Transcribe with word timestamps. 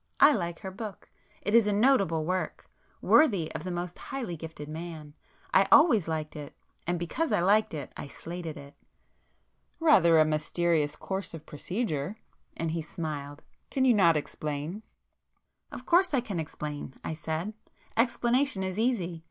I 0.19 0.31
like 0.33 0.61
her 0.61 0.71
book. 0.71 1.11
It 1.43 1.53
is 1.53 1.67
a 1.67 1.71
noble 1.71 2.25
work,—worthy 2.25 3.53
of 3.53 3.63
the 3.63 3.69
most 3.69 3.99
highly 3.99 4.35
gifted 4.35 4.67
man. 4.67 5.13
I 5.53 5.67
always 5.71 6.07
liked 6.07 6.35
it—and 6.35 6.97
because 6.97 7.31
I 7.31 7.39
liked 7.39 7.75
it, 7.75 7.93
I 7.95 8.07
slated 8.07 8.57
it." 8.57 8.73
"Rather 9.79 10.17
a 10.17 10.25
mysterious 10.25 10.95
course 10.95 11.35
of 11.35 11.45
procedure!" 11.45 12.17
and 12.57 12.71
he 12.71 12.81
smiled; 12.81 13.43
"Can 13.69 13.85
you 13.85 13.93
not 13.93 14.17
explain?" 14.17 14.81
"Of 15.71 15.85
course 15.85 16.15
I 16.15 16.19
can 16.21 16.39
explain,"—I 16.39 17.13
said—"Explanation 17.13 18.63
is 18.63 18.79
easy. 18.79 19.19